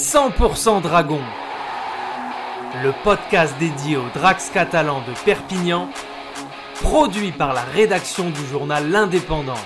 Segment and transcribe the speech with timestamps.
[0.00, 1.20] 100% Dragon,
[2.82, 5.90] le podcast dédié aux Drax catalans de Perpignan,
[6.80, 9.60] produit par la rédaction du journal L'Indépendant.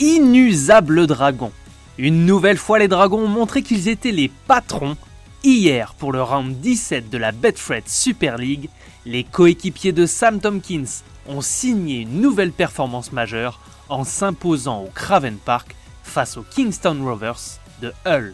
[0.00, 1.52] Inusable Dragon.
[1.98, 4.96] Une nouvelle fois, les Dragons ont montré qu'ils étaient les patrons.
[5.44, 8.70] Hier, pour le round 17 de la Betfred Super League,
[9.06, 15.36] les coéquipiers de Sam Tompkins ont signé une nouvelle performance majeure en s'imposant au Craven
[15.36, 15.76] Park
[16.16, 18.32] face aux Kingston Rovers de Hull.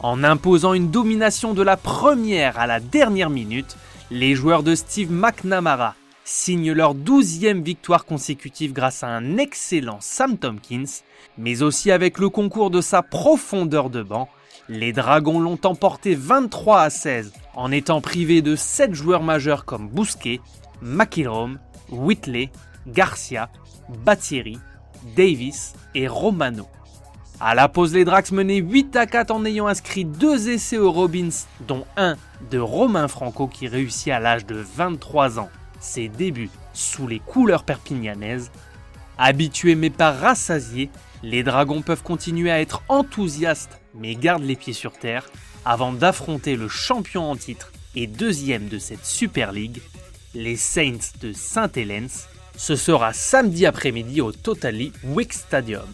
[0.00, 3.76] En imposant une domination de la première à la dernière minute,
[4.10, 10.38] les joueurs de Steve McNamara signent leur douzième victoire consécutive grâce à un excellent Sam
[10.38, 11.02] Tompkins,
[11.36, 14.30] mais aussi avec le concours de sa profondeur de banc.
[14.70, 19.90] Les Dragons l'ont emporté 23 à 16 en étant privés de 7 joueurs majeurs comme
[19.90, 20.40] Bousquet,
[20.80, 21.58] McIlrome,
[21.90, 22.50] Whitley,
[22.86, 23.50] Garcia,
[24.06, 24.58] Battieri,
[25.14, 26.66] Davis et Romano.
[27.40, 30.92] À la pause, les Drax menaient 8 à 4 en ayant inscrit deux essais aux
[30.92, 31.30] Robins,
[31.66, 32.16] dont un
[32.50, 37.64] de Romain Franco qui réussit à l'âge de 23 ans ses débuts sous les couleurs
[37.64, 38.50] perpignanaises.
[39.18, 40.90] Habitués mais pas rassasiés,
[41.22, 45.28] les Dragons peuvent continuer à être enthousiastes mais gardent les pieds sur terre
[45.64, 49.80] avant d'affronter le champion en titre et deuxième de cette Super League,
[50.34, 52.26] les Saints de Saint-Helens.
[52.56, 55.88] Ce sera samedi après-midi au Totally Wick Stadium.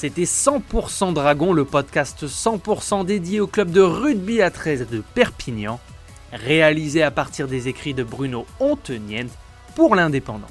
[0.00, 5.80] C'était 100% Dragon, le podcast 100% dédié au club de rugby à 13 de Perpignan,
[6.32, 9.26] réalisé à partir des écrits de Bruno Ontenien
[9.74, 10.46] pour l'Indépendant.